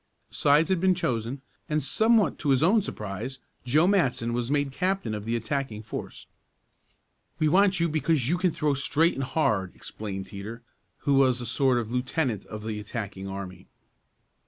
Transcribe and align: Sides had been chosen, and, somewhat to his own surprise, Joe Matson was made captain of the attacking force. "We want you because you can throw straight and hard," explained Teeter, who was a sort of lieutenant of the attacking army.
Sides 0.31 0.69
had 0.69 0.79
been 0.79 0.95
chosen, 0.95 1.43
and, 1.69 1.83
somewhat 1.83 2.39
to 2.39 2.49
his 2.49 2.63
own 2.63 2.81
surprise, 2.81 3.37
Joe 3.65 3.85
Matson 3.85 4.33
was 4.33 4.49
made 4.49 4.71
captain 4.71 5.13
of 5.13 5.25
the 5.25 5.35
attacking 5.35 5.83
force. 5.83 6.25
"We 7.37 7.47
want 7.47 7.79
you 7.79 7.87
because 7.87 8.27
you 8.27 8.39
can 8.39 8.49
throw 8.49 8.73
straight 8.73 9.13
and 9.13 9.21
hard," 9.23 9.75
explained 9.75 10.25
Teeter, 10.25 10.63
who 11.05 11.13
was 11.13 11.39
a 11.39 11.45
sort 11.45 11.77
of 11.77 11.91
lieutenant 11.91 12.47
of 12.47 12.63
the 12.63 12.79
attacking 12.79 13.27
army. 13.27 13.67